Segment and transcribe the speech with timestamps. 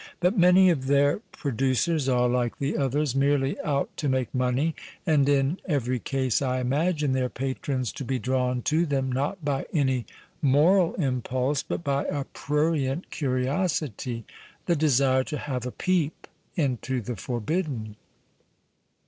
[0.19, 4.73] But many of their producers are, like the others, merely out to make money,
[5.05, 9.67] and in every case I imagine their patrons to be drawn to them not by
[9.71, 10.07] any
[10.41, 14.25] moral impulse, but by a prurient PASTICHE AND PREJUDICE curiosity—
[14.65, 16.25] the desire to have a peep
[16.55, 17.95] into the for bidden.